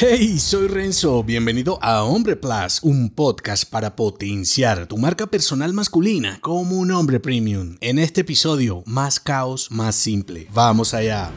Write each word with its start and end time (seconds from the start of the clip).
Hey, 0.00 0.38
soy 0.38 0.68
Renzo, 0.68 1.24
bienvenido 1.24 1.76
a 1.82 2.04
Hombre 2.04 2.36
Plus, 2.36 2.78
un 2.84 3.10
podcast 3.10 3.68
para 3.68 3.96
potenciar 3.96 4.86
tu 4.86 4.96
marca 4.96 5.26
personal 5.26 5.72
masculina 5.72 6.38
como 6.40 6.76
un 6.76 6.92
hombre 6.92 7.18
premium. 7.18 7.76
En 7.80 7.98
este 7.98 8.20
episodio, 8.20 8.84
más 8.86 9.18
caos, 9.18 9.72
más 9.72 9.96
simple. 9.96 10.46
Vamos 10.52 10.94
allá. 10.94 11.32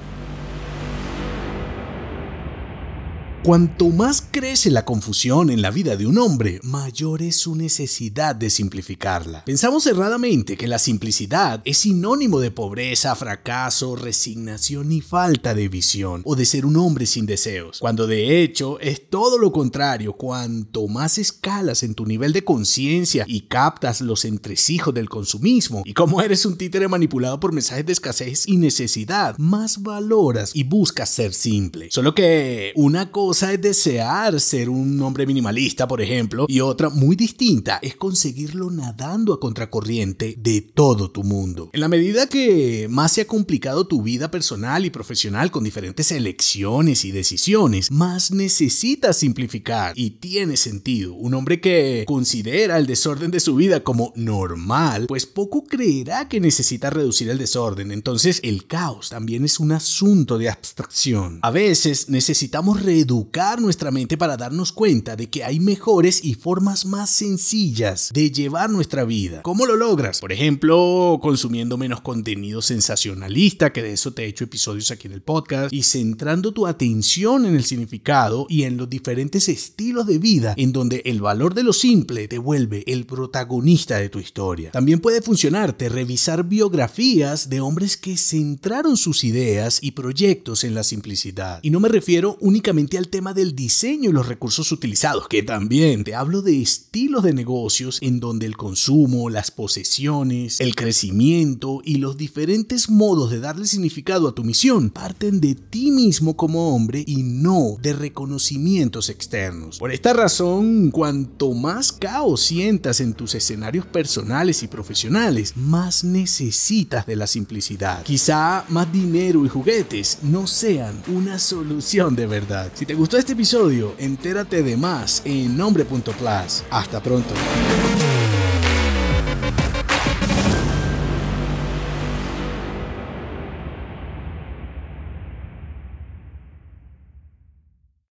Cuanto 3.44 3.90
más 3.90 4.22
crece 4.30 4.70
la 4.70 4.86
confusión 4.86 5.50
en 5.50 5.64
la 5.64 5.72
vida 5.72 5.96
de 5.96 6.06
un 6.06 6.20
hombre, 6.20 6.60
mayor 6.62 7.24
es 7.24 7.38
su 7.38 7.56
necesidad 7.56 8.36
de 8.36 8.52
simplificarla. 8.52 9.44
Pensamos 9.46 9.88
erradamente 9.88 10.56
que 10.56 10.68
la 10.68 10.78
simplicidad 10.78 11.60
es 11.66 11.80
sinónimo 11.80 12.40
de 12.40 12.52
pobreza, 12.52 13.16
fracaso, 13.16 13.96
resignación 13.96 14.92
y 14.92 15.02
falta 15.02 15.56
de 15.56 15.70
visión, 15.70 16.22
o 16.24 16.36
de 16.36 16.46
ser 16.46 16.68
un 16.68 16.78
hombre 16.78 17.08
sin 17.08 17.26
deseos, 17.26 17.80
cuando 17.80 18.06
de 18.06 18.44
hecho 18.44 18.80
es 18.80 19.10
todo 19.10 19.40
lo 19.40 19.52
contrario. 19.52 20.14
Cuanto 20.14 20.88
más 20.88 21.18
escalas 21.18 21.82
en 21.82 21.96
tu 21.96 22.06
nivel 22.06 22.34
de 22.34 22.44
conciencia 22.44 23.26
y 23.28 23.48
captas 23.48 24.02
los 24.02 24.24
entresijos 24.24 24.94
del 24.94 25.10
consumismo, 25.10 25.82
y 25.84 25.96
como 25.96 26.22
eres 26.22 26.46
un 26.46 26.60
títere 26.60 26.88
manipulado 26.88 27.40
por 27.40 27.54
mensajes 27.54 27.88
de 27.88 27.94
escasez 27.94 28.48
y 28.48 28.58
necesidad, 28.58 29.36
más 29.40 29.82
valoras 29.82 30.52
y 30.54 30.64
buscas 30.64 31.10
ser 31.10 31.34
simple. 31.34 31.90
Solo 31.90 32.14
que 32.14 32.72
una 32.76 33.10
cosa 33.10 33.31
es 33.32 33.62
desear 33.62 34.40
ser 34.42 34.70
un 34.70 35.02
hombre 35.02 35.26
minimalista, 35.26 35.88
por 35.88 36.02
ejemplo, 36.02 36.46
y 36.48 36.60
otra 36.60 36.90
muy 36.90 37.16
distinta 37.16 37.80
es 37.82 37.96
conseguirlo 37.96 38.70
nadando 38.70 39.34
a 39.34 39.40
contracorriente 39.40 40.36
de 40.38 40.62
todo 40.62 41.12
tu 41.12 41.24
mundo. 41.24 41.70
En 41.74 41.80
la 41.80 41.88
medida 41.88 42.28
que 42.28 42.88
más 42.90 43.14
se 43.14 43.22
ha 43.22 43.28
complicado 43.28 43.88
tu 43.88 44.02
vida 44.02 44.30
personal 44.30 44.86
y 44.86 44.90
profesional 44.90 45.50
con 45.50 45.64
diferentes 45.64 46.12
elecciones 46.12 47.06
y 47.06 47.12
decisiones, 47.12 47.90
más 47.90 48.32
necesitas 48.32 49.18
simplificar 49.18 49.94
y 49.96 50.12
tiene 50.12 50.58
sentido. 50.58 51.14
Un 51.14 51.34
hombre 51.34 51.62
que 51.62 52.04
considera 52.08 52.78
el 52.78 52.86
desorden 52.86 53.32
de 53.32 53.40
su 53.40 53.56
vida 53.56 53.82
como 53.82 54.12
normal, 54.16 55.06
pues 55.08 55.26
poco 55.26 55.64
creerá 55.64 56.28
que 56.28 56.42
necesita 56.42 56.90
reducir 56.90 57.30
el 57.30 57.38
desorden. 57.38 57.92
Entonces 57.92 58.42
el 58.44 58.68
caos 58.68 59.10
también 59.10 59.46
es 59.46 59.60
un 59.60 59.72
asunto 59.72 60.38
de 60.38 60.50
abstracción. 60.50 61.40
A 61.42 61.52
veces 61.52 62.10
necesitamos 62.10 62.82
reducir 62.82 63.21
educar 63.22 63.62
nuestra 63.62 63.92
mente 63.92 64.18
para 64.18 64.36
darnos 64.36 64.72
cuenta 64.72 65.16
de 65.16 65.30
que 65.30 65.44
hay 65.44 65.60
mejores 65.60 66.26
y 66.26 66.34
formas 66.34 66.86
más 66.86 67.12
sencillas 67.12 68.10
de 68.12 68.32
llevar 68.32 68.72
nuestra 68.72 69.04
vida. 69.04 69.44
¿Cómo 69.44 69.68
lo 69.68 69.76
logras? 69.76 70.20
Por 70.20 70.32
ejemplo, 70.32 71.20
consumiendo 71.22 71.78
menos 71.78 72.02
contenido 72.02 72.64
sensacionalista, 72.64 73.72
que 73.72 73.84
de 73.84 73.94
eso 73.94 74.12
te 74.14 74.24
he 74.24 74.28
hecho 74.28 74.46
episodios 74.46 74.90
aquí 74.90 75.08
en 75.08 75.14
el 75.14 75.22
podcast, 75.22 75.72
y 75.72 75.84
centrando 75.84 76.52
tu 76.52 76.66
atención 76.66 77.46
en 77.46 77.56
el 77.56 77.64
significado 77.64 78.48
y 78.50 78.64
en 78.64 78.76
los 78.76 78.90
diferentes 78.90 79.48
estilos 79.50 80.08
de 80.08 80.18
vida 80.18 80.56
en 80.58 80.74
donde 80.74 81.04
el 81.06 81.22
valor 81.22 81.54
de 81.54 81.62
lo 81.62 81.74
simple 81.74 82.28
te 82.28 82.40
vuelve 82.40 82.84
el 82.88 83.06
protagonista 83.06 83.98
de 83.98 84.10
tu 84.10 84.18
historia. 84.18 84.72
También 84.72 85.00
puede 85.00 85.22
funcionarte 85.22 85.90
revisar 85.90 86.44
biografías 86.48 87.50
de 87.50 87.62
hombres 87.62 87.98
que 87.98 88.18
centraron 88.18 88.98
sus 88.98 89.24
ideas 89.24 89.78
y 89.80 89.92
proyectos 89.92 90.64
en 90.64 90.74
la 90.74 90.84
simplicidad. 90.84 91.60
Y 91.62 91.70
no 91.70 91.80
me 91.80 91.90
refiero 91.90 92.38
únicamente 92.40 92.98
al 92.98 93.11
tema 93.12 93.36
del 93.36 93.56
diseño 93.56 94.10
y 94.10 94.14
los 94.14 94.28
recursos 94.28 94.72
utilizados, 94.72 95.28
que 95.28 95.44
también 95.44 96.04
te 96.04 96.16
hablo 96.16 96.42
de 96.42 96.62
estilos 96.62 97.24
de 97.24 97.34
negocios 97.34 98.00
en 98.02 98.20
donde 98.20 98.48
el 98.48 98.58
consumo, 98.58 99.30
las 99.30 99.52
posesiones, 99.52 100.60
el 100.60 100.74
crecimiento 100.74 101.82
y 101.84 101.98
los 101.98 102.18
diferentes 102.18 102.90
modos 102.90 103.30
de 103.30 103.40
darle 103.40 103.68
significado 103.68 104.28
a 104.28 104.34
tu 104.34 104.44
misión 104.44 104.90
parten 104.90 105.42
de 105.42 105.56
ti 105.56 105.92
mismo 105.92 106.36
como 106.36 106.74
hombre 106.74 107.04
y 107.06 107.24
no 107.24 107.78
de 107.82 107.94
reconocimientos 107.94 109.10
externos. 109.10 109.78
Por 109.78 109.92
esta 109.92 110.14
razón, 110.14 110.90
cuanto 110.90 111.54
más 111.54 111.92
caos 111.92 112.42
sientas 112.42 113.02
en 113.02 113.14
tus 113.14 113.36
escenarios 113.36 113.86
personales 113.86 114.64
y 114.64 114.68
profesionales, 114.68 115.54
más 115.58 116.04
necesitas 116.04 117.06
de 117.06 117.18
la 117.18 117.28
simplicidad. 117.28 118.04
Quizá 118.04 118.64
más 118.70 118.92
dinero 118.92 119.46
y 119.46 119.50
juguetes 119.50 120.20
no 120.24 120.48
sean 120.48 120.96
una 121.08 121.38
solución 121.38 122.16
de 122.16 122.26
verdad. 122.26 122.72
Si 122.74 122.86
te 122.86 122.96
gustó 123.02 123.18
este 123.18 123.34
episodio, 123.34 123.96
entérate 123.98 124.62
de 124.62 124.78
más 124.78 125.24
en 125.26 125.58
nombre.plus. 125.58 126.64
Hasta 126.70 127.02
pronto. 127.02 127.34